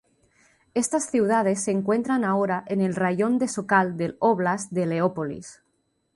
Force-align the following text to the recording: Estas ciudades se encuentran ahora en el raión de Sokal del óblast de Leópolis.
Estas 0.73 1.11
ciudades 1.11 1.61
se 1.63 1.69
encuentran 1.69 2.23
ahora 2.25 2.63
en 2.65 2.81
el 2.81 2.95
raión 2.95 3.37
de 3.37 3.47
Sokal 3.47 3.97
del 3.97 4.15
óblast 4.17 4.71
de 4.71 4.87
Leópolis. 4.87 5.61